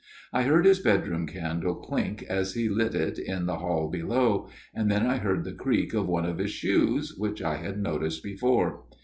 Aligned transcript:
I 0.33 0.45
heard 0.45 0.65
his 0.65 0.79
bedroom 0.79 1.27
candle 1.27 1.75
clink 1.75 2.23
as 2.23 2.55
he 2.55 2.67
lit 2.67 2.95
it 2.95 3.19
in 3.19 3.45
the 3.45 3.59
hall 3.59 3.87
below, 3.87 4.49
and 4.73 4.89
then 4.89 5.05
I 5.05 5.17
heard 5.17 5.43
the 5.43 5.53
creak 5.53 5.93
of 5.93 6.07
one 6.07 6.25
of 6.25 6.39
his 6.39 6.49
shoes, 6.49 7.13
which 7.19 7.39
I 7.39 7.57
had 7.57 7.79
noticed 7.79 8.23
before. 8.23 8.85